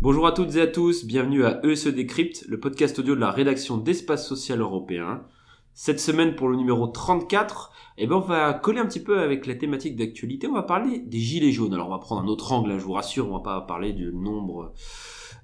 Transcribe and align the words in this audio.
Bonjour 0.00 0.26
à 0.26 0.32
toutes 0.32 0.56
et 0.56 0.60
à 0.60 0.66
tous, 0.66 1.04
bienvenue 1.04 1.44
à 1.44 1.64
ESE 1.64 1.86
Décrypte, 1.86 2.44
le 2.48 2.58
podcast 2.58 2.98
audio 2.98 3.14
de 3.14 3.20
la 3.20 3.30
rédaction 3.30 3.76
d'Espace 3.76 4.26
Social 4.26 4.60
Européen. 4.60 5.22
Cette 5.74 6.00
semaine 6.00 6.34
pour 6.34 6.48
le 6.48 6.56
numéro 6.56 6.88
34, 6.88 7.70
eh 7.98 8.08
ben 8.08 8.16
on 8.16 8.20
va 8.20 8.52
coller 8.52 8.80
un 8.80 8.86
petit 8.86 9.02
peu 9.02 9.20
avec 9.20 9.46
la 9.46 9.54
thématique 9.54 9.94
d'actualité, 9.94 10.48
on 10.48 10.54
va 10.54 10.64
parler 10.64 10.98
des 10.98 11.20
gilets 11.20 11.52
jaunes. 11.52 11.74
Alors 11.74 11.86
on 11.86 11.92
va 11.92 11.98
prendre 11.98 12.22
un 12.22 12.26
autre 12.26 12.50
angle, 12.50 12.72
hein, 12.72 12.78
je 12.78 12.84
vous 12.84 12.94
rassure, 12.94 13.28
on 13.28 13.34
va 13.34 13.44
pas 13.44 13.60
parler 13.60 13.92
du 13.92 14.12
nombre 14.12 14.72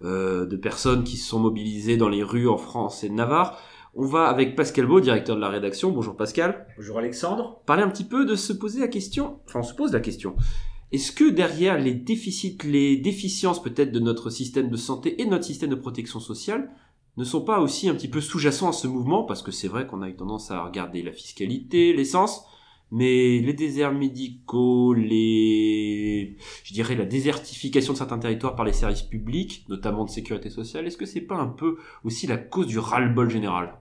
euh, 0.03 0.45
de 0.45 0.57
personnes 0.57 1.05
qui 1.05 1.16
se 1.16 1.29
sont 1.29 1.39
mobilisées 1.39 1.96
dans 1.96 2.09
les 2.09 2.25
rues 2.25 2.48
en 2.48 2.57
France 2.57 3.05
et 3.05 3.09
de 3.09 3.14
Navarre. 3.14 3.61
On 4.01 4.07
va 4.07 4.29
avec 4.29 4.55
Pascal 4.55 4.87
Beau, 4.87 5.01
directeur 5.01 5.35
de 5.35 5.41
la 5.41 5.49
rédaction. 5.49 5.91
Bonjour 5.91 6.17
Pascal. 6.17 6.69
Bonjour 6.77 6.98
Alexandre. 6.98 7.61
Parler 7.67 7.83
un 7.83 7.89
petit 7.89 8.05
peu 8.05 8.25
de 8.25 8.37
se 8.37 8.53
poser 8.53 8.79
la 8.79 8.87
question, 8.87 9.41
enfin 9.45 9.59
on 9.59 9.65
se 9.65 9.75
pose 9.75 9.93
la 9.93 9.98
question. 9.98 10.37
Est-ce 10.93 11.11
que 11.11 11.29
derrière 11.29 11.80
les 11.80 11.95
déficits, 11.95 12.59
les 12.62 12.97
déficiences 12.97 13.61
peut-être 13.61 13.91
de 13.91 13.98
notre 13.98 14.30
système 14.30 14.71
de 14.71 14.77
santé 14.77 15.21
et 15.21 15.24
de 15.24 15.30
notre 15.30 15.47
système 15.47 15.71
de 15.71 15.74
protection 15.74 16.21
sociale, 16.21 16.71
ne 17.16 17.24
sont 17.24 17.41
pas 17.41 17.59
aussi 17.59 17.88
un 17.88 17.95
petit 17.97 18.07
peu 18.07 18.21
sous-jacents 18.21 18.69
à 18.69 18.73
ce 18.73 18.87
mouvement, 18.87 19.24
parce 19.24 19.43
que 19.43 19.51
c'est 19.51 19.66
vrai 19.66 19.88
qu'on 19.88 20.02
a 20.02 20.09
eu 20.09 20.15
tendance 20.15 20.52
à 20.52 20.62
regarder 20.62 21.02
la 21.02 21.10
fiscalité, 21.10 21.93
l'essence, 21.93 22.45
mais 22.93 23.41
les 23.41 23.52
déserts 23.52 23.93
médicaux, 23.93 24.95
les, 24.95 26.37
je 26.62 26.73
dirais 26.73 26.95
la 26.95 27.05
désertification 27.05 27.95
de 27.95 27.99
certains 27.99 28.21
territoires 28.21 28.55
par 28.55 28.65
les 28.65 28.73
services 28.73 29.02
publics, 29.02 29.65
notamment 29.69 30.05
de 30.05 30.10
sécurité 30.10 30.51
sociale, 30.51 30.87
est-ce 30.87 30.96
que 30.96 31.05
c'est 31.05 31.21
pas 31.21 31.35
un 31.35 31.49
peu 31.49 31.79
aussi 32.05 32.29
la 32.29 32.37
cause 32.37 32.69
du 32.69 32.79
ras-le-bol 32.79 33.29
général? 33.29 33.80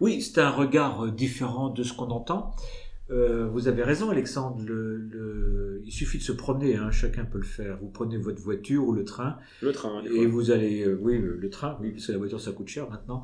Oui, 0.00 0.22
c'est 0.22 0.40
un 0.40 0.50
regard 0.50 1.04
euh, 1.04 1.10
différent 1.10 1.68
de 1.68 1.82
ce 1.82 1.92
qu'on 1.92 2.10
entend. 2.10 2.54
Euh, 3.10 3.48
vous 3.48 3.66
avez 3.66 3.82
raison, 3.82 4.10
Alexandre. 4.10 4.62
Le, 4.64 4.96
le... 4.96 5.82
Il 5.84 5.92
suffit 5.92 6.18
de 6.18 6.22
se 6.22 6.32
promener. 6.32 6.76
Hein, 6.76 6.90
chacun 6.90 7.24
peut 7.24 7.38
le 7.38 7.44
faire. 7.44 7.78
Vous 7.80 7.88
prenez 7.88 8.16
votre 8.16 8.40
voiture 8.40 8.86
ou 8.86 8.92
le 8.92 9.04
train. 9.04 9.36
Le 9.62 9.72
train. 9.72 10.02
Et 10.04 10.26
vous 10.26 10.50
allez, 10.50 10.84
euh, 10.84 10.98
oui, 11.00 11.18
le, 11.18 11.50
train, 11.50 11.76
oui, 11.80 11.90
parce 11.90 12.06
que 12.06 12.12
la 12.12 12.18
voiture 12.18 12.40
ça 12.40 12.52
coûte 12.52 12.68
cher 12.68 12.88
maintenant. 12.88 13.22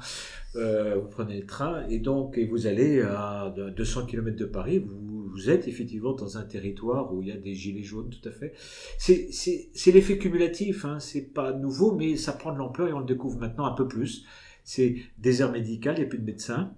Euh, 0.56 0.96
vous 0.96 1.08
prenez 1.08 1.40
le 1.40 1.46
train 1.46 1.86
et 1.88 1.98
donc 1.98 2.36
et 2.38 2.46
vous 2.46 2.66
allez 2.66 3.00
à 3.00 3.54
200 3.76 4.06
km 4.06 4.36
de 4.36 4.46
Paris. 4.46 4.80
Vous, 4.80 5.15
vous 5.36 5.50
êtes 5.50 5.68
effectivement 5.68 6.14
dans 6.14 6.38
un 6.38 6.44
territoire 6.44 7.12
où 7.12 7.20
il 7.20 7.28
y 7.28 7.32
a 7.32 7.36
des 7.36 7.54
gilets 7.54 7.82
jaunes, 7.82 8.08
tout 8.08 8.26
à 8.26 8.32
fait. 8.32 8.54
C'est, 8.96 9.92
l'effet 9.92 10.16
cumulatif. 10.16 10.86
Hein, 10.86 10.98
c'est 10.98 11.34
pas 11.34 11.52
nouveau, 11.52 11.94
mais 11.94 12.16
ça 12.16 12.32
prend 12.32 12.52
de 12.52 12.58
l'ampleur 12.58 12.88
et 12.88 12.92
on 12.94 13.00
le 13.00 13.04
découvre 13.04 13.38
maintenant 13.38 13.66
un 13.66 13.72
peu 13.72 13.86
plus. 13.86 14.24
C'est 14.64 14.96
désert 15.18 15.52
médical, 15.52 15.96
il 15.96 16.00
n'y 16.00 16.06
a 16.06 16.08
plus 16.08 16.18
de 16.18 16.24
médecins. 16.24 16.72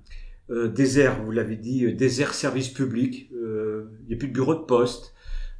Euh, 0.50 0.66
désert, 0.66 1.22
vous 1.22 1.30
l'avez 1.30 1.56
dit, 1.56 1.84
euh, 1.84 1.94
désert 1.94 2.34
service 2.34 2.68
public, 2.68 3.30
euh, 3.32 3.90
il 4.02 4.08
n'y 4.08 4.14
a 4.14 4.18
plus 4.18 4.28
de 4.28 4.32
bureau 4.32 4.54
de 4.54 4.64
poste, 4.64 5.14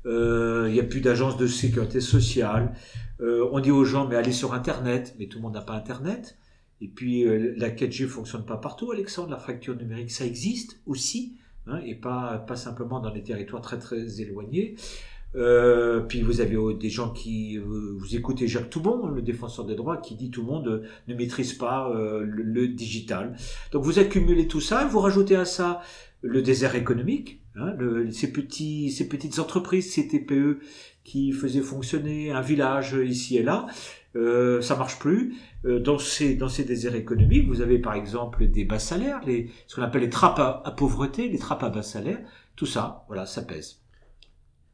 euh, 0.07 0.67
il 0.69 0.75
n'y 0.75 0.81
a 0.81 0.85
plus 0.85 1.01
d'agence 1.01 1.37
de 1.37 1.47
sécurité 1.47 2.01
sociale. 2.01 2.73
on 3.21 3.61
dit 3.61 3.71
aux 3.71 3.85
gens, 3.85 4.09
mais 4.09 4.17
allez 4.17 4.33
sur 4.33 4.55
Internet, 4.55 5.15
mais 5.19 5.27
tout 5.27 5.39
le 5.39 5.43
monde 5.43 5.55
n'a 5.55 5.61
pas 5.61 5.75
Internet. 5.75 6.37
Et 6.81 6.89
puis 6.89 7.25
la 7.57 7.71
4G 7.71 8.07
fonctionne 8.07 8.45
pas 8.45 8.57
partout, 8.57 8.91
Alexandre, 8.93 9.31
la 9.31 9.39
fracture 9.39 9.77
numérique, 9.77 10.11
ça 10.11 10.25
existe 10.25 10.81
aussi, 10.87 11.38
hein, 11.69 11.81
et 11.85 11.95
pas, 11.95 12.39
pas 12.39 12.57
simplement 12.57 13.01
dans 13.01 13.13
les 13.13 13.23
territoires 13.23 13.63
très 13.63 13.79
très 13.79 14.21
éloignés. 14.21 14.77
Euh, 15.37 16.01
puis 16.01 16.23
vous 16.23 16.41
avez 16.41 16.57
euh, 16.57 16.75
des 16.75 16.89
gens 16.89 17.11
qui 17.11 17.59
euh, 17.59 17.95
vous 17.97 18.17
écoutez 18.17 18.49
Jacques 18.49 18.71
Toubon, 18.71 19.09
le 19.09 19.21
défenseur 19.21 19.67
des 19.67 19.75
droits, 19.75 19.99
qui 19.99 20.15
dit 20.15 20.31
tout 20.31 20.41
le 20.41 20.47
monde 20.47 20.83
ne 21.07 21.15
maîtrise 21.15 21.53
pas 21.53 21.93
le, 21.95 22.69
digital. 22.69 23.37
Donc 23.73 23.85
vous 23.85 23.99
accumulez 23.99 24.49
tout 24.49 24.61
ça, 24.61 24.87
vous 24.87 25.01
rajoutez 25.01 25.37
à 25.37 25.45
ça 25.45 25.81
le 26.23 26.43
désert 26.43 26.75
économique, 26.75 27.43
hein, 27.57 27.75
ces 28.11 28.33
petits, 28.33 28.91
ces 28.91 29.09
petites 29.09 29.39
entreprises, 29.39 29.93
ces 29.93 30.09
TPE 30.09 30.59
qui 31.09 31.33
faisaient 31.33 31.61
fonctionner 31.61 32.31
un 32.31 32.41
village 32.43 32.97
ici 33.05 33.37
et 33.37 33.43
là. 33.43 33.67
Euh, 34.17 34.61
ça 34.63 34.75
marche 34.77 34.99
plus. 34.99 35.37
dans 35.65 35.99
ces 35.99 36.35
dans 36.35 36.49
ces 36.49 36.65
déserts 36.65 36.95
économiques, 36.95 37.47
vous 37.47 37.61
avez 37.61 37.79
par 37.79 37.95
exemple 37.95 38.49
des 38.49 38.65
bas 38.65 38.79
salaires, 38.79 39.21
les 39.27 39.51
ce 39.67 39.77
qu'on 39.77 39.83
appelle 39.83 40.03
les 40.03 40.11
trappes 40.11 40.39
à, 40.39 40.63
à 40.65 40.71
pauvreté, 40.71 41.29
les 41.29 41.39
trappes 41.39 41.63
à 41.63 41.71
bas 41.71 41.83
salaire. 41.83 42.19
Tout 42.57 42.67
ça, 42.67 43.05
voilà, 43.09 43.27
ça 43.27 43.43
pèse. 43.43 43.81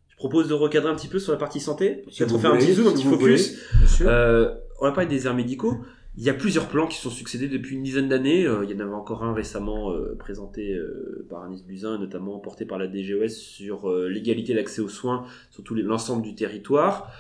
Je 0.09 0.17
propose 0.17 0.49
de 0.49 0.55
recadrer 0.55 0.91
un 0.91 0.95
petit 0.95 1.09
peu 1.09 1.19
sur 1.19 1.33
la 1.33 1.39
partie 1.39 1.61
santé. 1.61 2.05
Si 2.11 2.23
on 2.23 2.39
fait 2.39 2.47
un 2.47 2.57
petit 2.57 2.73
zoom, 2.73 2.87
un 2.87 2.93
petit 2.93 3.05
focus. 3.05 3.59
Euh, 4.01 4.55
on 4.81 4.87
va 4.87 4.93
parler 4.93 5.09
des 5.11 5.27
airs 5.27 5.35
médicaux. 5.35 5.77
Il 6.17 6.23
y 6.23 6.31
a 6.31 6.35
plusieurs 6.35 6.69
plans 6.69 6.87
qui 6.87 6.99
sont 6.99 7.11
succédés 7.11 7.49
depuis 7.49 7.75
une 7.75 7.83
dizaine 7.83 8.09
d'années. 8.09 8.47
Euh, 8.47 8.65
il 8.65 8.71
y 8.71 8.75
en 8.75 8.85
avait 8.85 8.95
encore 8.95 9.25
un 9.25 9.35
récemment 9.35 9.91
euh, 9.91 10.15
présenté 10.17 10.73
euh, 10.73 11.27
par 11.29 11.43
Anis 11.43 11.65
Buzyn, 11.65 11.99
notamment 11.99 12.39
porté 12.39 12.65
par 12.65 12.79
la 12.79 12.87
DGOS 12.87 13.31
sur 13.31 13.93
l'égalité 13.93 14.55
d'accès 14.55 14.81
aux 14.81 14.89
soins 14.89 15.25
sur 15.51 15.65
l'ensemble 15.71 16.23
du 16.23 16.37
territoire. 16.37 17.13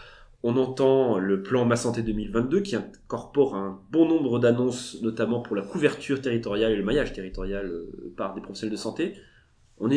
On 0.44 0.56
entend 0.56 1.18
le 1.18 1.42
plan 1.42 1.64
Ma 1.64 1.74
Santé 1.74 2.02
2022 2.02 2.60
qui 2.60 2.76
incorpore 2.76 3.56
un 3.56 3.80
bon 3.90 4.06
nombre 4.06 4.38
d'annonces, 4.38 4.98
notamment 5.02 5.40
pour 5.40 5.56
la 5.56 5.62
couverture 5.62 6.20
territoriale 6.20 6.72
et 6.72 6.76
le 6.76 6.84
maillage 6.84 7.12
territorial 7.14 7.72
par 8.16 8.34
des 8.34 8.42
professionnels 8.42 8.72
de 8.72 8.80
santé. 8.80 9.14
On 9.78 9.88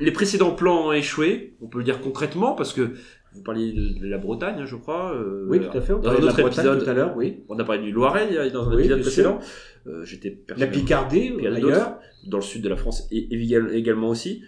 les 0.00 0.12
précédents 0.12 0.54
plans 0.54 0.88
ont 0.88 0.92
échoué, 0.92 1.56
on 1.60 1.68
peut 1.68 1.78
le 1.78 1.84
dire 1.84 2.00
concrètement, 2.00 2.54
parce 2.54 2.72
que 2.72 2.94
vous 3.36 3.42
parliez 3.42 3.72
de, 3.72 4.06
la 4.06 4.18
Bretagne, 4.18 4.64
je 4.64 4.76
crois. 4.76 5.14
Euh, 5.14 5.46
oui, 5.48 5.60
tout 5.60 5.76
à 5.76 5.80
fait. 5.80 5.92
On 5.92 5.98
dans 5.98 6.10
un 6.10 6.22
autre 6.22 6.40
épisode 6.40 6.82
tout 6.82 6.90
à 6.90 6.94
l'heure, 6.94 7.16
oui. 7.16 7.44
On 7.48 7.58
a 7.58 7.64
parlé 7.64 7.82
du 7.82 7.92
Loiret 7.92 8.50
dans 8.50 8.68
un 8.68 8.78
épisode 8.78 9.00
précédent. 9.00 9.38
Euh, 9.86 10.04
J'étais 10.04 10.42
la 10.56 10.66
Picardie, 10.66 11.32
ailleurs, 11.46 11.98
dans 12.26 12.38
le 12.38 12.42
sud 12.42 12.62
de 12.62 12.68
la 12.68 12.76
France 12.76 13.06
et, 13.10 13.28
également 13.72 14.08
aussi. 14.08 14.42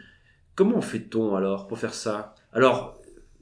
Comment 0.54 0.80
fait-on 0.80 1.36
alors 1.36 1.68
pour 1.68 1.78
faire 1.78 1.94
ça? 1.94 2.34
Alors, 2.52 2.98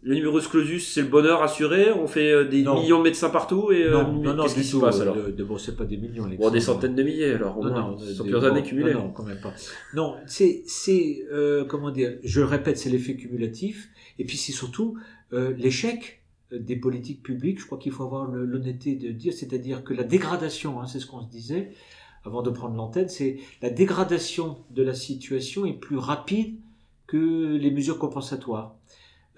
le 0.06 0.14
numerus 0.14 0.46
clausus, 0.46 0.86
c'est 0.86 1.00
le 1.00 1.08
bonheur 1.08 1.42
assuré. 1.42 1.90
On 1.90 2.06
fait 2.06 2.30
euh, 2.30 2.44
des 2.44 2.58
millions 2.58 2.98
de 2.98 3.02
médecins 3.02 3.28
partout 3.28 3.72
et 3.72 3.82
euh, 3.82 4.04
qu'est-ce 4.42 4.54
qui 4.54 4.62
se 4.62 4.76
passe 4.76 5.00
alors? 5.00 5.16
de, 5.16 5.42
Bon, 5.42 5.58
c'est 5.58 5.76
pas 5.76 5.84
des 5.84 5.96
millions. 5.96 6.28
Bon, 6.38 6.50
des 6.50 6.60
centaines 6.60 6.94
de 6.94 7.02
milliers 7.02 7.32
alors. 7.32 7.58
Au 7.58 7.64
non, 7.64 7.70
moins, 7.70 7.98
sur 7.98 8.22
plusieurs 8.22 8.44
années 8.44 8.62
cumulées. 8.62 8.94
Non, 8.94 9.10
quand 9.10 9.24
même 9.24 9.40
pas. 9.40 9.52
Non, 9.94 10.14
c'est 10.26 10.62
c'est 10.66 11.24
euh, 11.32 11.64
comment 11.64 11.90
dire. 11.90 12.18
Je 12.22 12.40
répète, 12.40 12.78
c'est 12.78 12.88
l'effet 12.88 13.16
cumulatif. 13.16 13.88
Et 14.20 14.24
puis 14.24 14.36
c'est 14.36 14.52
surtout 14.52 14.96
euh, 15.32 15.54
l'échec 15.56 16.22
des 16.52 16.76
politiques 16.76 17.22
publiques. 17.22 17.60
Je 17.60 17.66
crois 17.66 17.78
qu'il 17.78 17.92
faut 17.92 18.04
avoir 18.04 18.26
l'honnêteté 18.26 18.94
de 18.94 19.10
dire, 19.10 19.32
c'est-à-dire 19.32 19.82
que 19.82 19.94
la 19.94 20.04
dégradation, 20.04 20.80
hein, 20.80 20.86
c'est 20.86 21.00
ce 21.00 21.06
qu'on 21.06 21.20
se 21.20 21.28
disait 21.28 21.72
avant 22.24 22.42
de 22.42 22.50
prendre 22.50 22.74
l'antenne, 22.74 23.08
c'est 23.08 23.38
la 23.62 23.70
dégradation 23.70 24.58
de 24.70 24.82
la 24.82 24.94
situation 24.94 25.64
est 25.64 25.74
plus 25.74 25.96
rapide 25.96 26.58
que 27.06 27.56
les 27.56 27.70
mesures 27.70 27.98
compensatoires. 27.98 28.74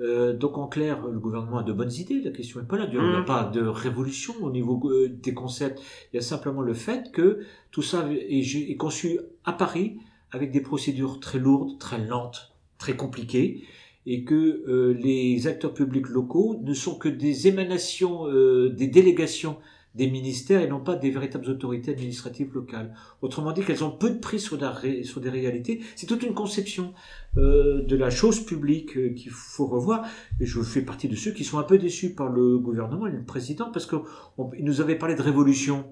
Euh, 0.00 0.32
donc 0.32 0.58
en 0.58 0.68
clair, 0.68 1.06
le 1.06 1.18
gouvernement 1.18 1.58
a 1.58 1.62
de 1.62 1.72
bonnes 1.72 1.92
idées, 1.92 2.20
la 2.22 2.30
question 2.30 2.60
n'est 2.60 2.66
pas 2.66 2.76
là. 2.76 2.88
Il 2.90 2.98
n'y 2.98 3.04
a 3.04 3.20
mmh. 3.20 3.24
pas 3.24 3.44
de 3.44 3.60
révolution 3.60 4.34
au 4.42 4.50
niveau 4.50 4.80
euh, 4.88 5.08
des 5.08 5.34
concepts. 5.34 5.80
Il 6.12 6.16
y 6.16 6.18
a 6.18 6.22
simplement 6.22 6.62
le 6.62 6.74
fait 6.74 7.10
que 7.12 7.40
tout 7.70 7.82
ça 7.82 8.08
est, 8.10 8.76
conçu 8.76 9.18
à 9.44 9.52
Paris 9.52 9.98
avec 10.30 10.52
des 10.52 10.60
procédures 10.60 11.20
très 11.20 11.38
lourdes, 11.38 11.78
très 11.78 11.98
lentes, 11.98 12.54
très 12.78 12.96
compliquées, 12.96 13.64
et 14.10 14.24
que 14.24 14.34
euh, 14.34 14.92
les 14.94 15.46
acteurs 15.46 15.74
publics 15.74 16.08
locaux 16.08 16.58
ne 16.62 16.74
sont 16.74 16.96
que 16.96 17.08
des 17.08 17.46
émanations, 17.46 18.26
des 18.70 18.88
délégations 18.88 19.56
des 19.98 20.08
ministères 20.08 20.60
et 20.62 20.68
non 20.68 20.80
pas 20.80 20.94
des 20.94 21.10
véritables 21.10 21.48
autorités 21.48 21.90
administratives 21.90 22.54
locales. 22.54 22.94
Autrement 23.20 23.52
dit, 23.52 23.62
qu'elles 23.62 23.84
ont 23.84 23.90
peu 23.90 24.10
de 24.10 24.18
prise 24.18 24.42
sur, 24.42 24.56
des 24.56 25.30
réalités. 25.30 25.80
C'est 25.96 26.06
toute 26.06 26.22
une 26.22 26.34
conception 26.34 26.94
euh, 27.36 27.82
de 27.82 27.96
la 27.96 28.08
chose 28.08 28.40
publique 28.40 28.96
euh, 28.96 29.12
qu'il 29.12 29.32
faut 29.32 29.66
revoir. 29.66 30.06
Et 30.40 30.46
je 30.46 30.60
fais 30.62 30.82
partie 30.82 31.08
de 31.08 31.16
ceux 31.16 31.32
qui 31.32 31.44
sont 31.44 31.58
un 31.58 31.64
peu 31.64 31.78
déçus 31.78 32.10
par 32.10 32.28
le 32.28 32.58
gouvernement 32.58 33.06
et 33.06 33.10
le 33.10 33.24
président 33.24 33.70
parce 33.72 33.86
qu'il 33.86 33.98
nous 34.60 34.80
avait 34.80 34.96
parlé 34.96 35.16
de 35.16 35.22
révolution. 35.22 35.84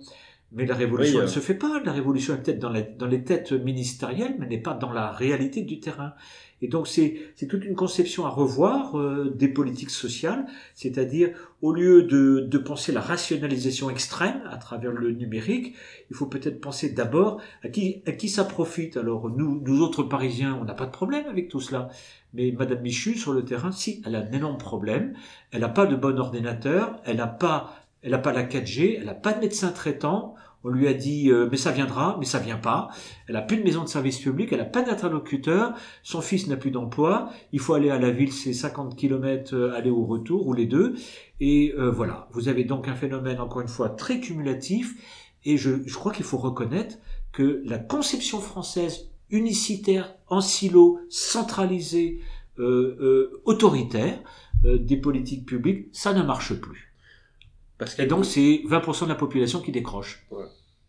Mais 0.57 0.67
la 0.67 0.75
révolution 0.75 1.21
ne 1.21 1.27
se 1.27 1.39
fait 1.39 1.55
pas. 1.55 1.81
La 1.85 1.93
révolution 1.93 2.35
est 2.35 2.39
peut-être 2.39 2.59
dans, 2.59 2.73
dans 2.99 3.07
les 3.07 3.23
têtes 3.23 3.53
ministérielles, 3.53 4.37
mais 4.39 4.47
n'est 4.47 4.61
pas 4.61 4.75
dans 4.75 4.91
la 4.91 5.13
réalité 5.13 5.61
du 5.63 5.79
terrain. 5.81 6.15
Et 6.63 6.69
donc 6.69 6.89
c'est 6.89 7.35
toute 7.49 7.65
une 7.65 7.75
conception 7.75 8.25
à 8.25 8.31
revoir 8.31 8.99
euh, 8.99 9.31
des 9.35 9.49
politiques 9.49 9.91
sociales, 9.91 10.47
c'est-à-dire 10.75 11.31
au 11.61 11.73
lieu 11.73 12.05
de, 12.05 12.47
de 12.49 12.59
penser 12.59 12.93
la 12.93 13.03
rationalisation 13.03 13.91
extrême 13.91 14.41
à 14.51 14.57
travers 14.57 14.93
le 14.93 15.13
numérique, 15.13 15.75
il 16.11 16.17
faut 16.17 16.27
peut-être 16.27 16.61
penser 16.61 16.91
d'abord 16.91 17.43
à 17.63 17.69
qui, 17.69 18.03
à 18.07 18.13
qui 18.13 18.31
ça 18.31 18.45
profite. 18.45 18.97
Alors 18.97 19.29
nous, 19.29 19.61
nous 19.61 19.83
autres 19.83 20.03
Parisiens, 20.03 20.59
on 20.61 20.65
n'a 20.65 20.75
pas 20.75 20.87
de 20.87 20.93
problème 20.93 21.27
avec 21.27 21.49
tout 21.49 21.61
cela. 21.61 21.91
Mais 22.33 22.55
Madame 22.57 22.81
Michu, 22.81 23.17
sur 23.17 23.33
le 23.35 23.45
terrain, 23.45 23.73
si, 23.73 24.03
elle 24.07 24.15
a 24.15 24.21
un 24.21 24.33
énorme 24.33 24.59
problème. 24.59 25.15
Elle 25.51 25.61
n'a 25.61 25.69
pas 25.69 25.87
de 25.87 25.97
bon 25.97 26.19
ordinateur, 26.19 27.01
elle 27.05 27.17
n'a 27.17 27.27
pas, 27.27 27.75
elle 28.03 28.13
n'a 28.13 28.19
pas 28.19 28.33
la 28.33 28.45
4G, 28.45 28.97
elle 28.99 29.07
n'a 29.07 29.15
pas 29.15 29.35
de 29.35 29.41
médecin 29.41 29.73
traitant. 29.73 30.35
On 30.67 30.71
lui 30.71 30.89
a 30.89 30.95
dit 30.95 31.31
euh, 31.31 31.49
mais 31.51 31.57
ça 31.57 31.71
viendra, 31.73 32.17
mais 32.19 32.27
ça 32.27 32.39
vient 32.39 32.57
pas. 32.57 32.89
Elle 33.29 33.37
a 33.37 33.43
plus 33.43 33.57
de 33.57 33.63
maison 33.63 33.83
de 33.85 33.89
service 33.89 34.19
public, 34.19 34.53
elle 34.53 34.61
a 34.61 34.65
pas 34.67 34.83
d'interlocuteur, 34.83 35.75
son 36.03 36.21
fils 36.21 36.49
n'a 36.49 36.57
plus 36.57 36.71
d'emploi, 36.71 37.31
il 37.53 37.61
faut 37.61 37.75
aller 37.75 37.91
à 37.91 37.99
la 37.99 38.11
ville, 38.11 38.33
c'est 38.33 38.53
50 38.53 38.97
km 38.97 39.73
aller 39.75 39.91
au 39.91 40.05
retour 40.05 40.47
ou 40.47 40.53
les 40.53 40.67
deux. 40.67 40.95
Et 41.41 41.73
euh, 41.79 41.91
voilà, 41.91 42.29
vous 42.33 42.49
avez 42.49 42.65
donc 42.65 42.89
un 42.89 42.95
phénomène 42.95 43.41
encore 43.41 43.63
une 43.63 43.69
fois 43.69 43.91
très 43.91 44.21
cumulatif 44.21 44.95
et 45.45 45.57
je, 45.57 45.87
je 45.87 45.95
crois 45.95 46.13
qu'il 46.13 46.25
faut 46.25 46.39
reconnaître 46.39 46.97
que 47.33 47.63
la 47.65 47.79
conception 47.79 48.41
française 48.41 49.11
unicitaire, 49.31 50.15
en 50.29 50.41
silo, 50.41 51.01
centralisé, 51.09 52.21
euh, 52.59 52.97
euh, 53.01 53.43
autoritaire 53.45 54.19
euh, 54.65 54.79
des 54.79 54.97
politiques 54.97 55.45
publiques, 55.45 55.89
ça 55.93 56.15
ne 56.15 56.23
marche 56.23 56.55
plus. 56.55 56.95
Parce 57.77 57.99
Et 57.99 58.07
donc 58.07 58.25
c'est 58.25 58.63
20% 58.67 59.05
de 59.05 59.09
la 59.11 59.15
population 59.15 59.61
qui 59.61 59.73
décroche. 59.73 60.27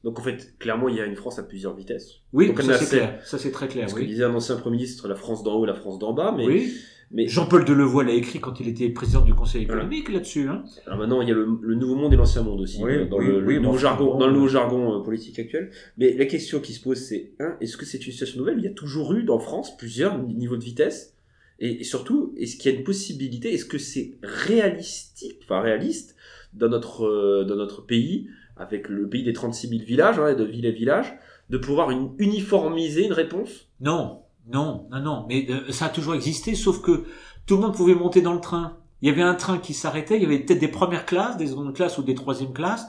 Donc 0.03 0.19
en 0.19 0.23
fait, 0.23 0.57
clairement, 0.59 0.89
il 0.89 0.95
y 0.95 1.01
a 1.01 1.05
une 1.05 1.15
France 1.15 1.39
à 1.39 1.43
plusieurs 1.43 1.75
vitesses. 1.75 2.21
Oui, 2.33 2.53
ça 2.55 2.77
c'est 2.77 2.97
clair. 2.97 3.19
Ça 3.25 3.37
c'est 3.37 3.51
très 3.51 3.67
clair. 3.67 3.89
Ce 3.89 3.95
oui. 3.95 4.01
que 4.01 4.07
disait 4.07 4.23
un 4.23 4.33
ancien 4.33 4.55
Premier 4.55 4.77
ministre, 4.77 5.07
la 5.07 5.15
France 5.15 5.43
d'en 5.43 5.55
haut, 5.55 5.65
la 5.65 5.73
France 5.73 5.99
d'en 5.99 6.13
bas, 6.13 6.33
mais 6.35 6.45
oui. 6.45 6.73
Mais 7.09 7.27
Jean-Paul 7.27 7.63
Delevoye 7.63 8.03
l'a 8.03 8.13
écrit 8.13 8.39
quand 8.39 8.59
il 8.59 8.67
était 8.67 8.89
président 8.89 9.21
du 9.21 9.33
Conseil 9.33 9.63
économique 9.63 10.11
là-dessus. 10.11 10.49
Hein. 10.49 10.65
Alors 10.85 10.99
maintenant, 10.99 11.21
il 11.21 11.29
y 11.29 11.31
a 11.31 11.35
le, 11.35 11.75
nouveau 11.75 11.95
monde 11.95 12.13
et 12.13 12.17
l'ancien 12.17 12.43
monde 12.43 12.59
aussi 12.59 12.83
euh, 12.83 13.05
dans, 13.05 13.19
le, 13.19 13.59
nouveau 13.59 13.77
jargon, 13.77 14.17
dans 14.17 14.27
le 14.27 14.33
nouveau 14.33 14.49
jargon 14.49 15.01
politique 15.03 15.39
actuel. 15.39 15.71
Mais 15.97 16.13
la 16.13 16.25
question 16.25 16.59
qui 16.59 16.73
se 16.73 16.83
pose, 16.83 16.97
c'est 16.97 17.31
un, 17.39 17.55
est-ce 17.61 17.77
que 17.77 17.85
c'est 17.85 18.05
une 18.05 18.11
situation 18.11 18.39
nouvelle? 18.39 18.57
Il 18.57 18.65
y 18.65 18.67
a 18.67 18.73
toujours 18.73 19.13
eu 19.13 19.23
dans 19.23 19.39
France 19.39 19.77
plusieurs 19.77 20.17
niveaux 20.21 20.57
de 20.57 20.63
vitesse. 20.63 21.13
Et, 21.59 21.83
surtout, 21.83 22.35
est-ce 22.37 22.57
qu'il 22.57 22.71
y 22.71 22.75
a 22.75 22.77
une 22.77 22.83
possibilité 22.83 23.53
Est-ce 23.53 23.65
que 23.65 23.77
c'est 23.77 24.15
réalistique, 24.21 25.39
enfin 25.43 25.61
réaliste 25.61 26.15
dans 26.53 26.69
notre 26.69 27.05
euh, 27.05 27.45
dans 27.45 27.55
notre 27.55 27.85
pays, 27.85 28.27
avec 28.59 28.89
le 28.89 29.07
pays 29.07 29.23
des 29.23 29.33
36 29.33 29.69
000 29.69 29.81
villages, 29.83 30.19
hein, 30.19 30.33
de 30.33 30.43
villes 30.43 30.65
et 30.65 30.71
villages, 30.71 31.17
de 31.49 31.57
pouvoir 31.57 31.89
uniformiser 32.17 33.05
une 33.05 33.13
réponse? 33.13 33.69
Non, 33.79 34.23
non, 34.51 34.87
non, 34.91 34.99
non, 35.01 35.25
mais 35.27 35.47
euh, 35.49 35.71
ça 35.71 35.85
a 35.85 35.89
toujours 35.89 36.15
existé, 36.15 36.55
sauf 36.55 36.81
que 36.81 37.05
tout 37.45 37.55
le 37.55 37.61
monde 37.61 37.75
pouvait 37.75 37.95
monter 37.95 38.21
dans 38.21 38.33
le 38.33 38.41
train. 38.41 38.77
Il 39.01 39.07
y 39.07 39.11
avait 39.11 39.21
un 39.21 39.35
train 39.35 39.57
qui 39.57 39.73
s'arrêtait, 39.73 40.17
il 40.17 40.23
y 40.23 40.25
avait 40.25 40.39
peut-être 40.39 40.59
des 40.59 40.67
premières 40.67 41.05
classes, 41.05 41.37
des 41.37 41.47
secondes 41.47 41.73
classes 41.73 41.97
ou 41.97 42.03
des 42.03 42.15
troisièmes 42.15 42.53
classes, 42.53 42.87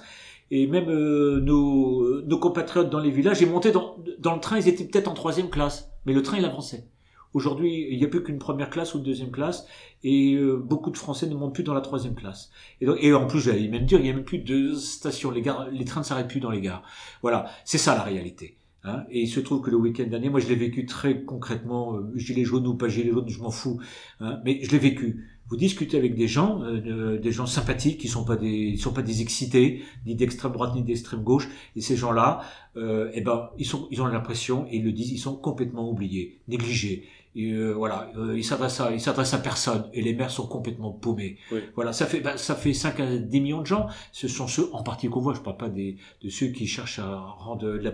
et 0.51 0.67
même 0.67 0.89
euh, 0.89 1.41
nos, 1.41 2.23
nos 2.23 2.39
compatriotes 2.39 2.91
dans 2.91 3.01
les 3.01 3.11
villages, 3.11 3.41
ils 3.41 3.51
montaient 3.51 3.73
dans, 3.73 3.97
dans 4.19 4.35
le 4.35 4.41
train, 4.41 4.59
ils 4.59 4.69
étaient 4.69 4.85
peut-être 4.85 5.09
en 5.09 5.15
troisième 5.15 5.51
classe, 5.51 5.91
mais 6.07 6.13
le 6.13 6.23
train 6.23 6.39
il 6.39 6.45
avançait. 6.45 6.85
Aujourd'hui, 7.35 7.89
il 7.91 7.99
n'y 7.99 8.05
a 8.05 8.09
plus 8.09 8.23
qu'une 8.23 8.39
première 8.39 8.71
classe 8.71 8.95
ou 8.95 8.99
une 8.99 9.05
deuxième 9.05 9.31
classe, 9.31 9.67
et 10.03 10.35
euh, 10.35 10.57
beaucoup 10.57 10.91
de 10.91 10.97
Français 10.97 11.27
ne 11.27 11.35
montent 11.35 11.55
plus 11.55 11.65
dans 11.65 11.75
la 11.75 11.81
troisième 11.81 12.15
classe. 12.15 12.51
Et, 12.81 13.13
en 13.13 13.27
plus, 13.27 13.41
j'allais 13.41 13.69
même 13.69 13.85
dire, 13.85 13.99
il 13.99 14.05
n'y 14.05 14.11
a 14.11 14.15
même 14.15 14.25
plus 14.25 14.39
de 14.39 14.75
stations, 14.75 15.31
les, 15.31 15.43
gares, 15.43 15.69
les 15.71 15.85
trains 15.85 16.01
ne 16.01 16.07
s'arrêtent 16.07 16.29
plus 16.29 16.41
dans 16.41 16.51
les 16.51 16.61
gares. 16.61 16.83
Voilà, 17.23 17.47
c'est 17.65 17.79
ça 17.79 17.95
la 17.95 18.03
réalité. 18.03 18.57
Hein. 18.85 19.05
et 19.11 19.23
il 19.23 19.29
se 19.29 19.41
trouve 19.41 19.61
que 19.61 19.71
le 19.71 19.77
week-end 19.77 20.07
dernier, 20.07 20.31
moi 20.31 20.39
je 20.39 20.47
l'ai 20.47 20.55
vécu 20.55 20.87
très 20.87 21.25
concrètement, 21.25 21.97
euh, 21.97 22.13
gilet 22.15 22.45
jaune 22.45 22.65
ou 22.65 22.75
pas 22.75 22.89
gilet 22.89 23.11
jaune, 23.11 23.29
je 23.29 23.41
m'en 23.41 23.51
fous, 23.51 23.81
hein, 24.21 24.39
mais 24.45 24.61
je 24.63 24.71
l'ai 24.71 24.79
vécu. 24.79 25.27
Vous 25.49 25.57
discutez 25.57 25.97
avec 25.97 26.15
des 26.15 26.29
gens, 26.29 26.63
euh, 26.63 27.19
des 27.19 27.33
gens 27.33 27.47
sympathiques, 27.47 27.99
qui 27.99 28.09
sont 28.09 28.25
pas 28.25 28.37
des, 28.37 28.77
sont 28.77 28.93
pas 28.93 29.03
des 29.03 29.23
excités, 29.23 29.83
ni 30.07 30.15
d'extrême 30.15 30.53
droite 30.53 30.75
ni 30.75 30.83
d'extrême 30.83 31.23
gauche, 31.23 31.49
et 31.75 31.81
ces 31.81 31.97
gens-là, 31.97 32.41
euh, 32.77 33.11
eh 33.15 33.23
ben, 33.23 33.49
ils 33.57 33.65
sont, 33.65 33.89
ils 33.91 34.03
ont 34.03 34.07
l'impression, 34.07 34.67
et 34.71 34.77
ils 34.77 34.85
le 34.85 34.93
disent, 34.93 35.11
ils 35.11 35.19
sont 35.19 35.37
complètement 35.37 35.91
oubliés, 35.91 36.39
négligés. 36.49 37.09
Et 37.39 37.53
euh, 37.53 37.71
voilà, 37.71 38.11
euh, 38.17 38.37
il 38.37 38.43
s'adresse 38.43 38.81
à, 38.81 38.91
il 38.91 39.01
s'adresse 39.01 39.33
à 39.33 39.39
personne 39.39 39.89
et 39.93 40.03
les 40.03 40.13
maires 40.13 40.33
sont 40.33 40.49
complètement 40.49 40.91
paumés. 40.91 41.39
Voilà, 41.77 41.93
ça 41.93 42.07
fait, 42.07 42.19
bah, 42.19 42.37
ça 42.37 42.57
fait 42.57 42.73
5 42.73 42.99
à 42.99 43.17
10 43.17 43.41
millions 43.41 43.61
de 43.61 43.67
gens. 43.67 43.87
Ce 44.11 44.27
sont 44.27 44.49
ceux 44.49 44.69
en 44.75 44.83
partie 44.83 45.09
qu'on 45.09 45.21
voit. 45.21 45.35
Je 45.35 45.41
parle 45.41 45.57
pas 45.57 45.69
des, 45.69 45.99
de 46.21 46.31
ceux 46.31 46.49
qui 46.49 46.67
cherchent 46.67 46.99
à 46.99 47.17
rendre 47.17 47.69
la, 47.69 47.93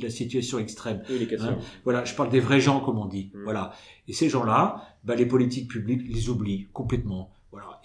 la 0.00 0.08
situation 0.08 0.60
extrême. 0.60 1.02
Hein. 1.40 1.58
Voilà, 1.82 2.04
je 2.04 2.14
parle 2.14 2.30
des 2.30 2.38
vrais 2.38 2.60
gens, 2.60 2.78
comme 2.78 2.98
on 2.98 3.06
dit. 3.06 3.32
Mm. 3.34 3.42
Voilà. 3.42 3.72
Et 4.06 4.12
ces 4.12 4.28
gens-là, 4.28 4.84
bah, 5.02 5.16
les 5.16 5.26
politiques 5.26 5.68
publiques 5.68 6.02
les 6.08 6.28
oublient 6.28 6.68
complètement. 6.72 7.32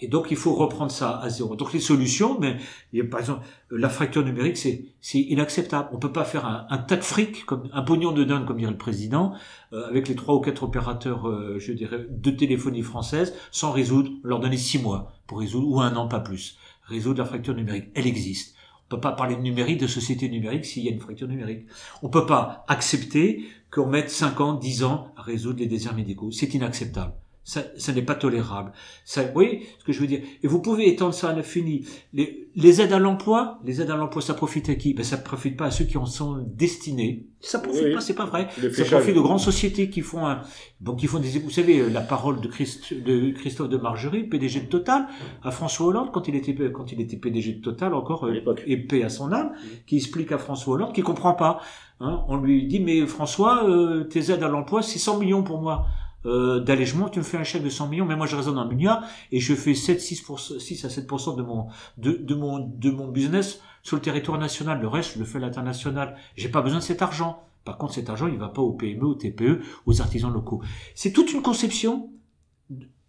Et 0.00 0.08
donc 0.08 0.28
il 0.30 0.36
faut 0.36 0.54
reprendre 0.54 0.90
ça 0.90 1.18
à 1.20 1.28
zéro. 1.28 1.56
Donc 1.56 1.72
les 1.72 1.80
solutions, 1.80 2.38
mais 2.38 2.56
il 2.92 3.00
a, 3.00 3.04
par 3.04 3.20
exemple 3.20 3.46
la 3.70 3.88
fracture 3.88 4.24
numérique, 4.24 4.56
c'est 4.56 4.84
c'est 5.00 5.20
inacceptable. 5.20 5.88
On 5.92 5.98
peut 5.98 6.12
pas 6.12 6.24
faire 6.24 6.46
un, 6.46 6.66
un, 6.70 6.78
tas 6.78 6.96
de 6.96 7.04
fric 7.04 7.44
comme 7.46 7.68
un 7.72 7.82
pognon 7.82 8.12
de 8.12 8.24
dingue, 8.24 8.46
comme 8.46 8.58
dirait 8.58 8.70
le 8.70 8.76
président, 8.76 9.32
euh, 9.72 9.88
avec 9.88 10.08
les 10.08 10.14
trois 10.14 10.34
ou 10.34 10.40
quatre 10.40 10.62
opérateurs, 10.62 11.28
euh, 11.28 11.58
je 11.58 11.72
dirais, 11.72 12.06
de 12.08 12.30
téléphonie 12.30 12.82
française, 12.82 13.34
sans 13.50 13.72
résoudre, 13.72 14.10
leur 14.22 14.40
donner 14.40 14.56
six 14.56 14.78
mois 14.78 15.12
pour 15.26 15.40
résoudre 15.40 15.68
ou 15.68 15.80
un 15.80 15.94
an 15.96 16.08
pas 16.08 16.20
plus. 16.20 16.58
Résoudre 16.84 17.18
la 17.18 17.24
fracture 17.24 17.54
numérique, 17.54 17.86
elle 17.94 18.06
existe. 18.06 18.54
On 18.86 18.94
peut 18.94 19.00
pas 19.00 19.12
parler 19.12 19.34
de 19.34 19.40
numérique, 19.40 19.80
de 19.80 19.88
société 19.88 20.28
numérique 20.28 20.64
s'il 20.64 20.84
y 20.84 20.88
a 20.88 20.92
une 20.92 21.00
fracture 21.00 21.26
numérique. 21.26 21.66
On 22.02 22.08
peut 22.08 22.26
pas 22.26 22.64
accepter 22.68 23.44
qu'on 23.72 23.86
mette 23.86 24.10
5 24.10 24.40
ans, 24.40 24.54
10 24.54 24.84
ans 24.84 25.12
à 25.16 25.22
résoudre 25.22 25.58
les 25.58 25.66
déserts 25.66 25.96
médicaux. 25.96 26.30
C'est 26.30 26.54
inacceptable. 26.54 27.12
Ça, 27.46 27.62
ça 27.76 27.92
n'est 27.92 28.02
pas 28.02 28.16
tolérable. 28.16 28.72
Ça, 29.04 29.22
vous 29.22 29.32
voyez 29.32 29.68
ce 29.78 29.84
que 29.84 29.92
je 29.92 30.00
veux 30.00 30.08
dire? 30.08 30.20
Et 30.42 30.48
vous 30.48 30.60
pouvez 30.60 30.88
étendre 30.88 31.14
ça 31.14 31.30
à 31.30 31.32
l'infini. 31.32 31.86
Les, 32.12 32.48
les 32.56 32.80
aides 32.80 32.92
à 32.92 32.98
l'emploi, 32.98 33.60
les 33.64 33.80
aides 33.80 33.92
à 33.92 33.96
l'emploi, 33.96 34.20
ça 34.20 34.34
profite 34.34 34.68
à 34.68 34.74
qui? 34.74 34.94
Ben 34.94 35.04
ça 35.04 35.16
profite 35.16 35.56
pas 35.56 35.66
à 35.66 35.70
ceux 35.70 35.84
qui 35.84 35.96
en 35.96 36.06
sont 36.06 36.44
destinés. 36.44 37.28
Ça 37.38 37.60
profite 37.60 37.94
pas, 37.94 38.00
c'est 38.00 38.16
pas 38.16 38.24
vrai. 38.24 38.48
Ça 38.72 38.84
profite 38.86 39.16
aux 39.16 39.22
grandes 39.22 39.38
sociétés 39.38 39.88
qui 39.90 40.00
font 40.00 40.26
un, 40.26 40.42
bon, 40.80 40.96
qui 40.96 41.06
font 41.06 41.20
des, 41.20 41.38
vous 41.38 41.50
savez, 41.50 41.88
la 41.88 42.00
parole 42.00 42.40
de, 42.40 42.48
Christ, 42.48 42.92
de 42.92 43.30
Christophe 43.30 43.68
de 43.68 43.76
Margerie, 43.76 44.24
PDG 44.24 44.62
de 44.62 44.66
Total, 44.66 45.06
à 45.44 45.52
François 45.52 45.86
Hollande 45.86 46.10
quand 46.12 46.26
il 46.26 46.34
était 46.34 46.56
quand 46.72 46.90
il 46.90 47.00
était 47.00 47.16
PDG 47.16 47.52
de 47.52 47.62
Total 47.62 47.94
encore, 47.94 48.26
euh, 48.26 48.56
épais 48.66 49.04
à 49.04 49.08
son 49.08 49.30
âme, 49.30 49.52
qui 49.86 49.98
explique 49.98 50.32
à 50.32 50.38
François 50.38 50.74
Hollande, 50.74 50.92
qui 50.92 51.02
comprend 51.02 51.34
pas. 51.34 51.60
Hein, 52.00 52.24
on 52.26 52.38
lui 52.38 52.66
dit 52.66 52.80
mais 52.80 53.06
François, 53.06 53.70
euh, 53.70 54.02
tes 54.02 54.32
aides 54.32 54.42
à 54.42 54.48
l'emploi, 54.48 54.82
c'est 54.82 54.98
100 54.98 55.20
millions 55.20 55.44
pour 55.44 55.62
moi 55.62 55.86
euh, 56.26 56.60
d'allègement, 56.60 57.08
tu 57.08 57.20
me 57.20 57.24
fais 57.24 57.36
un 57.36 57.44
chèque 57.44 57.62
de 57.62 57.70
100 57.70 57.88
millions, 57.88 58.04
mais 58.04 58.16
moi 58.16 58.26
je 58.26 58.36
raisonne 58.36 58.58
en 58.58 58.66
milliards 58.66 59.04
et 59.32 59.40
je 59.40 59.54
fais 59.54 59.74
7, 59.74 60.00
6, 60.00 60.24
6 60.58 60.84
à 60.84 60.88
7% 60.88 61.36
de 61.36 61.42
mon, 61.42 61.68
de, 61.98 62.12
de, 62.12 62.34
mon, 62.34 62.58
de 62.58 62.90
mon 62.90 63.08
business 63.08 63.60
sur 63.82 63.96
le 63.96 64.02
territoire 64.02 64.38
national. 64.38 64.80
Le 64.80 64.88
reste, 64.88 65.14
je 65.14 65.18
le 65.20 65.24
fais 65.24 65.38
à 65.38 65.42
l'international. 65.42 66.16
J'ai 66.36 66.48
pas 66.48 66.62
besoin 66.62 66.80
de 66.80 66.84
cet 66.84 67.02
argent. 67.02 67.44
Par 67.64 67.78
contre, 67.78 67.94
cet 67.94 68.10
argent, 68.10 68.26
il 68.26 68.38
va 68.38 68.48
pas 68.48 68.62
aux 68.62 68.72
PME, 68.72 69.04
aux 69.04 69.14
TPE, 69.14 69.60
aux 69.86 70.00
artisans 70.00 70.32
locaux. 70.32 70.62
C'est 70.94 71.12
toute 71.12 71.32
une 71.32 71.42
conception 71.42 72.10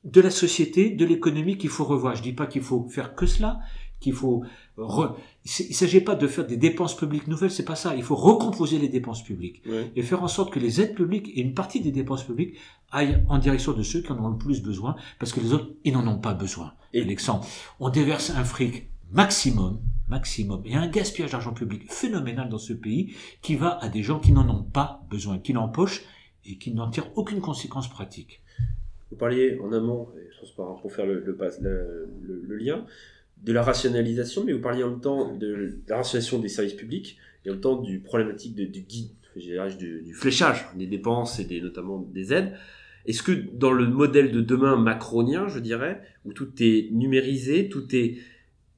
de 0.04 0.22
la 0.22 0.30
société, 0.30 0.90
de 0.90 1.06
l'économie 1.06 1.58
qu'il 1.58 1.70
faut 1.70 1.84
revoir. 1.84 2.16
Je 2.16 2.22
dis 2.22 2.34
pas 2.34 2.48
qu'il 2.48 2.62
faut 2.62 2.88
faire 2.90 3.14
que 3.14 3.26
cela, 3.26 3.60
qu'il 4.00 4.14
faut 4.14 4.44
re... 4.78 5.18
il 5.46 5.76
s'agit 5.76 6.02
pas 6.02 6.16
de 6.16 6.28
faire 6.28 6.46
des 6.46 6.58
dépenses 6.58 6.96
publiques 6.96 7.28
nouvelles, 7.28 7.52
c'est 7.52 7.66
pas 7.66 7.76
ça. 7.76 7.96
Il 7.96 8.04
faut 8.04 8.16
recomposer 8.16 8.78
les 8.78 8.90
dépenses 8.90 9.24
publiques 9.24 9.64
et 9.96 10.02
faire 10.02 10.24
en 10.24 10.28
sorte 10.28 10.54
que 10.54 10.60
les 10.60 10.82
aides 10.82 10.96
publiques 10.96 11.30
et 11.36 11.42
une 11.42 11.54
partie 11.54 11.82
des 11.82 11.92
dépenses 11.92 12.24
publiques 12.24 12.58
aillent 12.92 13.24
en 13.28 13.38
direction 13.38 13.74
de 13.74 13.84
ceux 13.84 14.02
qui 14.02 14.12
en 14.12 14.24
ont 14.24 14.30
le 14.30 14.38
plus 14.38 14.62
besoin, 14.62 14.96
parce 15.20 15.34
que 15.34 15.40
les 15.40 15.54
autres 15.54 15.70
ils 15.84 15.94
n'en 15.94 16.08
ont 16.08 16.20
pas 16.20 16.34
besoin. 16.34 16.74
Et... 16.94 17.02
Alexandre, 17.02 17.46
on 17.80 17.90
déverse 17.90 18.30
un 18.30 18.44
fric 18.44 18.90
maximum, 19.12 19.80
maximum, 20.08 20.62
et 20.66 20.76
un 20.76 20.88
gaspillage 20.88 21.32
d'argent 21.32 21.54
public 21.54 21.92
phénoménal 21.92 22.50
dans 22.50 22.58
ce 22.58 22.74
pays 22.74 23.16
qui 23.42 23.56
va 23.56 23.78
à 23.84 23.90
des 23.90 24.04
gens 24.04 24.20
qui 24.20 24.32
n'en 24.32 24.48
ont 24.50 24.64
pas 24.64 25.06
besoin, 25.10 25.40
qui 25.40 25.54
l'empochent 25.54 26.04
et 26.46 26.58
qui 26.58 26.74
n'en 26.74 26.90
tirent 26.90 27.12
aucune 27.16 27.42
conséquence 27.42 27.90
pratique. 27.90 28.42
Vous 29.10 29.18
parliez 29.18 29.58
en 29.60 29.72
amont, 29.74 30.10
pour 30.56 30.92
faire 30.94 31.06
le, 31.06 31.24
le, 31.26 32.44
le 32.48 32.56
lien, 32.58 32.86
de 33.44 33.54
la 33.54 33.64
rationalisation, 33.64 34.44
mais 34.44 34.54
vous 34.54 34.62
parliez 34.62 34.84
en 34.84 34.92
même 34.92 35.02
temps 35.02 35.36
de 35.36 35.80
la 35.88 35.98
rationalisation 35.98 36.40
des 36.40 36.50
services 36.50 36.74
publics 36.74 37.18
et 37.46 37.50
en 37.50 37.54
même 37.54 37.62
temps 37.62 37.82
du 37.82 38.00
problématique 38.00 38.56
de, 38.56 38.66
du 38.66 38.82
guide, 38.82 39.10
du, 39.36 40.14
fléchage 40.14 40.66
des 40.76 40.88
dépenses 40.88 41.40
et 41.40 41.62
notamment 41.62 42.00
des 42.14 42.34
aides. 42.34 42.54
Est-ce 43.06 43.24
que 43.24 43.32
dans 43.32 43.72
le 43.72 43.88
modèle 43.88 44.32
de 44.32 44.42
demain 44.42 44.76
macronien, 44.76 45.48
je 45.48 45.60
dirais, 45.60 46.02
où 46.26 46.34
tout 46.34 46.50
est 46.60 46.90
numérisé, 46.92 47.70
tout 47.70 47.96
est, 47.96 48.18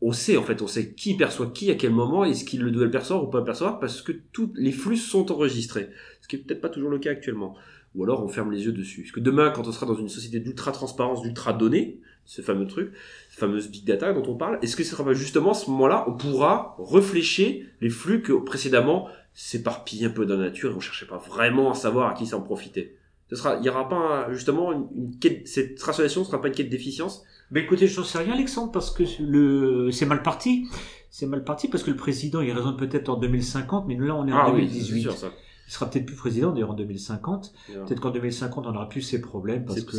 on 0.02 0.12
sait 0.12 0.38
en 0.38 0.44
fait, 0.44 0.62
on 0.62 0.68
sait 0.68 0.92
qui 0.92 1.18
perçoit 1.18 1.48
qui 1.48 1.72
à 1.72 1.76
quel 1.76 1.92
moment, 1.92 2.24
est-ce 2.24 2.46
qu'il 2.46 2.62
le 2.62 2.70
doit 2.70 2.86
le 2.86 2.92
percevoir 2.92 3.24
ou 3.24 3.28
pas 3.28 3.40
le 3.40 3.46
percevoir, 3.46 3.80
parce 3.80 4.02
que 4.04 4.12
tous 4.32 4.54
les 4.56 4.72
flux 4.72 4.98
sont 4.98 5.32
enregistrés, 5.32 5.90
ce 6.22 6.28
qui 6.28 6.36
est 6.36 6.40
peut-être 6.40 6.62
pas 6.62 6.70
toujours 6.70 6.92
le 6.92 7.00
cas 7.00 7.12
actuellement. 7.12 7.56
Ou 8.00 8.04
alors 8.06 8.24
on 8.24 8.30
ferme 8.30 8.50
les 8.52 8.64
yeux 8.64 8.72
dessus. 8.72 9.02
Parce 9.02 9.12
que 9.12 9.20
demain, 9.20 9.52
quand 9.52 9.68
on 9.68 9.72
sera 9.74 9.86
dans 9.86 9.96
une 9.96 10.08
société 10.08 10.40
d'ultra 10.40 10.72
transparence, 10.72 11.22
d'ultra 11.22 11.52
données, 11.52 12.00
ce 12.24 12.42
fameux 12.42 12.66
truc, 12.66 12.94
fameuse 13.30 13.70
big 13.70 13.84
data 13.84 14.14
dont 14.14 14.24
on 14.32 14.36
parle, 14.36 14.58
est-ce 14.62 14.78
que 14.78 14.86
ce 14.86 14.92
sera 14.92 15.04
pas 15.04 15.14
justement 15.14 15.52
à 15.52 15.54
ce 15.54 15.70
moment-là, 15.70 16.06
on 16.08 16.14
pourra 16.14 16.78
réfléchir 16.80 17.66
les 17.82 17.90
flux 17.90 18.22
que 18.22 18.32
précédemment 18.32 19.10
s'éparpillent 19.34 20.06
un 20.06 20.12
peu 20.12 20.26
dans 20.26 20.38
la 20.38 20.46
nature 20.46 20.72
et 20.72 20.76
on 20.76 20.80
cherchait 20.80 21.08
pas 21.08 21.18
vraiment 21.18 21.72
à 21.72 21.74
savoir 21.74 22.10
à 22.10 22.14
qui 22.14 22.26
ça 22.26 22.38
en 22.38 22.42
profitait. 22.42 22.96
Ce 23.30 23.36
sera, 23.36 23.58
il 23.58 23.66
y 23.66 23.70
aura 23.70 23.90
pas 23.90 24.32
justement 24.32 24.72
une, 24.72 25.20
quête, 25.20 25.46
cette 25.46 25.82
rationalisation 25.82 26.22
ne 26.22 26.26
sera 26.26 26.40
pas 26.40 26.48
une 26.48 26.56
quête 26.56 26.70
d'efficience? 26.70 27.26
Ben 27.52 27.66
écoutez, 27.66 27.88
je 27.88 28.00
n'en 28.00 28.06
sais 28.06 28.20
rien, 28.20 28.34
Alexandre, 28.34 28.72
parce 28.72 28.92
que 28.92 29.04
le, 29.20 29.92
c'est 29.92 30.06
mal 30.06 30.24
parti. 30.24 30.68
C'est 31.10 31.26
mal 31.26 31.44
parti 31.44 31.68
parce 31.68 31.84
que 31.84 31.92
le 31.92 31.98
président, 31.98 32.40
il 32.40 32.52
raisonne 32.54 32.78
peut-être 32.78 33.10
en 33.10 33.18
2050, 33.18 33.88
mais 33.88 33.96
nous 33.96 34.06
là, 34.06 34.16
on 34.16 34.26
est 34.26 34.32
en 34.32 34.38
ah 34.38 34.52
2018. 34.52 34.94
Oui, 34.94 35.02
sûr, 35.02 35.18
ça. 35.18 35.32
Il 35.70 35.72
sera 35.72 35.88
peut-être 35.88 36.08
plus 36.08 36.16
président 36.16 36.52
d'ailleurs 36.52 36.72
en 36.72 36.74
2050. 36.74 37.54
Peut-être 37.86 38.00
qu'en 38.02 38.10
2050 38.10 38.66
on 38.66 38.72
n'aura 38.72 38.90
plus 38.90 39.04
ces 39.04 39.22
problèmes 39.22 39.66
parce 39.66 39.82
que 39.82 39.98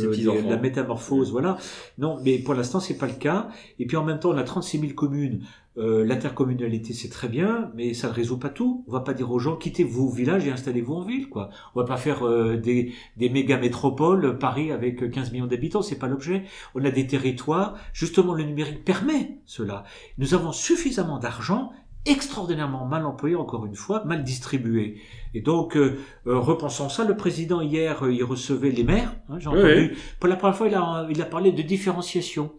la 0.49 0.57
métamorphose, 0.57 1.31
voilà. 1.31 1.55
Non, 1.97 2.19
mais 2.21 2.39
pour 2.39 2.55
l'instant 2.55 2.81
c'est 2.81 2.97
pas 2.97 3.07
le 3.07 3.13
cas. 3.13 3.47
Et 3.79 3.85
puis 3.85 3.95
en 3.95 4.03
même 4.03 4.19
temps 4.19 4.31
on 4.31 4.37
a 4.37 4.43
36 4.43 4.79
000 4.79 4.93
communes. 4.93 5.45
Euh, 5.77 6.03
L'intercommunalité 6.03 6.91
c'est 6.93 7.07
très 7.07 7.29
bien, 7.29 7.71
mais 7.73 7.93
ça 7.93 8.09
ne 8.09 8.13
résout 8.13 8.37
pas 8.37 8.49
tout. 8.49 8.83
On 8.89 8.91
va 8.91 8.99
pas 8.99 9.13
dire 9.13 9.31
aux 9.31 9.39
gens 9.39 9.55
quittez 9.55 9.85
vos 9.85 10.09
villages 10.09 10.45
et 10.45 10.51
installez-vous 10.51 10.93
en 10.93 11.05
ville, 11.05 11.29
quoi. 11.29 11.49
On 11.73 11.79
va 11.79 11.85
pas 11.85 11.95
faire 11.95 12.27
euh, 12.27 12.57
des, 12.57 12.91
des 13.15 13.29
méga 13.29 13.57
métropoles, 13.57 14.37
Paris 14.37 14.73
avec 14.73 15.09
15 15.09 15.31
millions 15.31 15.47
d'habitants, 15.47 15.81
c'est 15.81 15.97
pas 15.97 16.07
l'objet. 16.09 16.43
On 16.75 16.83
a 16.83 16.91
des 16.91 17.07
territoires. 17.07 17.75
Justement 17.93 18.33
le 18.33 18.43
numérique 18.43 18.83
permet 18.83 19.37
cela. 19.45 19.85
Nous 20.17 20.33
avons 20.33 20.51
suffisamment 20.51 21.17
d'argent 21.19 21.71
extraordinairement 22.05 22.85
mal 22.85 23.05
employé, 23.05 23.35
encore 23.35 23.65
une 23.65 23.75
fois, 23.75 24.03
mal 24.05 24.23
distribué. 24.23 25.01
Et 25.33 25.41
donc, 25.41 25.77
euh, 25.77 25.99
euh, 26.27 26.39
repensons 26.39 26.89
ça, 26.89 27.03
le 27.03 27.15
président 27.15 27.61
hier, 27.61 28.03
euh, 28.03 28.13
il 28.13 28.23
recevait 28.23 28.71
les 28.71 28.83
maires. 28.83 29.15
Hein, 29.29 29.39
J'ai 29.39 29.47
entendu, 29.47 29.95
pour 30.19 30.29
la 30.29 30.35
première 30.35 30.55
fois, 30.55 30.67
il 30.67 30.75
a, 30.75 31.07
il 31.09 31.21
a 31.21 31.25
parlé 31.25 31.51
de 31.51 31.61
différenciation. 31.61 32.51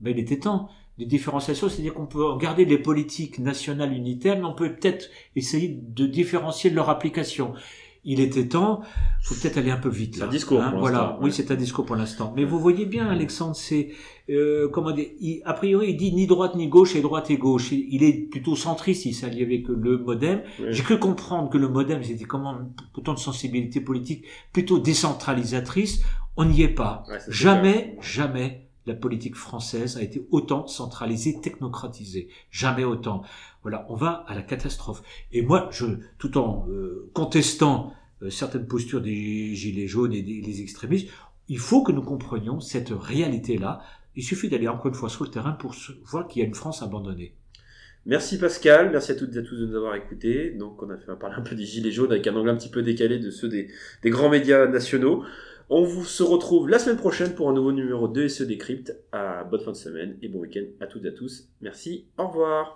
Ben, 0.00 0.10
il 0.16 0.18
était 0.18 0.38
temps. 0.38 0.68
De 0.98 1.04
différenciation, 1.06 1.70
c'est-à-dire 1.70 1.94
qu'on 1.94 2.06
peut 2.06 2.36
garder 2.38 2.66
les 2.66 2.76
politiques 2.76 3.38
nationales 3.38 3.94
unitaires, 3.94 4.36
mais 4.36 4.44
on 4.44 4.52
peut 4.52 4.74
peut-être 4.74 5.08
essayer 5.34 5.68
de 5.68 6.06
différencier 6.06 6.68
leur 6.68 6.90
application 6.90 7.54
il 8.04 8.20
était 8.20 8.48
temps. 8.48 8.80
Faut 9.22 9.34
peut-être 9.34 9.58
aller 9.58 9.70
un 9.70 9.76
peu 9.76 9.88
vite. 9.88 10.16
C'est 10.16 10.22
un 10.22 10.28
discours. 10.28 10.62
Hein, 10.62 10.74
voilà. 10.78 11.18
Oui, 11.20 11.32
c'est 11.32 11.50
un 11.50 11.54
discours 11.54 11.84
pour 11.84 11.96
l'instant. 11.96 12.32
Mais 12.36 12.44
vous 12.44 12.58
voyez 12.58 12.86
bien, 12.86 13.08
Alexandre, 13.08 13.54
c'est 13.54 13.92
euh, 14.30 14.68
comment 14.68 14.92
dire. 14.92 15.08
a 15.44 15.52
priori, 15.52 15.90
il 15.90 15.96
dit 15.96 16.12
ni 16.12 16.26
droite 16.26 16.54
ni 16.54 16.68
gauche 16.68 16.96
et 16.96 17.02
droite 17.02 17.30
et 17.30 17.36
gauche. 17.36 17.72
Il, 17.72 18.02
est 18.02 18.30
plutôt 18.30 18.56
centriste. 18.56 19.04
Il 19.04 19.14
s'allie 19.14 19.42
avec 19.42 19.68
le 19.68 19.98
MoDem. 19.98 20.42
J'ai 20.68 20.82
cru 20.82 20.98
comprendre 20.98 21.50
que 21.50 21.58
le 21.58 21.68
MoDem 21.68 22.02
c'était 22.02 22.24
comment 22.24 22.58
autant 22.96 23.14
de 23.14 23.18
sensibilité 23.18 23.80
politique 23.80 24.24
plutôt 24.52 24.78
décentralisatrice. 24.78 26.02
On 26.36 26.46
n'y 26.46 26.62
est 26.62 26.68
pas. 26.68 27.04
jamais, 27.28 27.96
jamais 28.00 28.70
la 28.86 28.94
politique 28.94 29.36
française 29.36 29.96
a 29.98 30.02
été 30.02 30.26
autant 30.30 30.66
centralisée, 30.66 31.40
technocratisée. 31.40 32.28
Jamais 32.50 32.84
autant. 32.84 33.22
Voilà, 33.62 33.86
on 33.88 33.94
va 33.94 34.24
à 34.26 34.34
la 34.34 34.42
catastrophe. 34.42 35.02
Et 35.32 35.42
moi, 35.42 35.70
tout 36.18 36.38
en 36.38 36.66
euh, 36.70 37.10
contestant 37.12 37.92
euh, 38.22 38.30
certaines 38.30 38.66
postures 38.66 39.00
des 39.00 39.54
gilets 39.54 39.86
jaunes 39.86 40.12
et 40.12 40.22
des 40.22 40.62
extrémistes, 40.62 41.08
il 41.48 41.58
faut 41.58 41.82
que 41.82 41.92
nous 41.92 42.02
comprenions 42.02 42.60
cette 42.60 42.90
réalité-là. 42.90 43.82
Il 44.16 44.22
suffit 44.22 44.48
d'aller 44.48 44.68
encore 44.68 44.86
une 44.86 44.94
fois 44.94 45.08
sur 45.08 45.24
le 45.24 45.30
terrain 45.30 45.52
pour 45.52 45.74
voir 46.04 46.26
qu'il 46.28 46.40
y 46.40 46.44
a 46.44 46.48
une 46.48 46.54
France 46.54 46.82
abandonnée. 46.82 47.34
Merci 48.06 48.38
Pascal, 48.38 48.90
merci 48.90 49.12
à 49.12 49.14
toutes 49.14 49.36
et 49.36 49.38
à 49.38 49.42
tous 49.42 49.56
de 49.56 49.66
nous 49.66 49.76
avoir 49.76 49.94
écoutés. 49.94 50.50
Donc 50.50 50.82
on 50.82 50.88
a 50.90 50.96
fait 50.96 51.14
parler 51.16 51.36
un 51.36 51.42
peu 51.42 51.54
des 51.54 51.64
gilets 51.64 51.90
jaunes 51.90 52.10
avec 52.10 52.26
un 52.26 52.34
angle 52.34 52.48
un 52.48 52.56
petit 52.56 52.70
peu 52.70 52.82
décalé 52.82 53.18
de 53.18 53.30
ceux 53.30 53.48
des, 53.48 53.68
grands 54.06 54.30
médias 54.30 54.66
nationaux. 54.66 55.24
On 55.68 55.84
vous 55.84 56.04
se 56.04 56.22
retrouve 56.22 56.68
la 56.68 56.78
semaine 56.78 56.96
prochaine 56.96 57.34
pour 57.34 57.50
un 57.50 57.52
nouveau 57.52 57.72
numéro 57.72 58.08
de 58.08 58.26
SE 58.26 58.42
Décrypte. 58.42 58.96
À 59.12 59.44
bonne 59.44 59.60
fin 59.60 59.72
de 59.72 59.76
semaine 59.76 60.16
et 60.22 60.28
bon 60.28 60.40
week-end 60.40 60.64
à 60.80 60.86
toutes 60.86 61.04
et 61.04 61.08
à 61.08 61.12
tous. 61.12 61.48
Merci, 61.60 62.06
au 62.16 62.28
revoir. 62.28 62.68